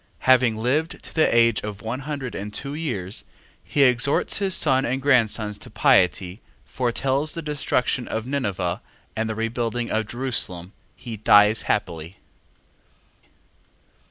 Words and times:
Having 0.25 0.57
lived 0.57 1.03
to 1.03 1.13
the 1.13 1.31
age 1.35 1.61
of 1.61 1.83
one 1.83 1.99
hundred 1.99 2.33
and 2.33 2.51
two 2.51 2.73
years, 2.73 3.23
he 3.63 3.83
exhorts 3.83 4.39
his 4.39 4.55
son 4.55 4.83
and 4.83 4.99
grandsons 4.99 5.59
to 5.59 5.69
piety, 5.69 6.41
foretells 6.65 7.35
the 7.35 7.41
destruction 7.43 8.07
of 8.07 8.25
Ninive 8.25 8.79
and 9.15 9.29
the 9.29 9.35
rebuilding 9.35 9.91
of 9.91 10.07
Jerusalem: 10.07 10.73
he 10.95 11.17
dies 11.17 11.61
happily. 11.69 12.17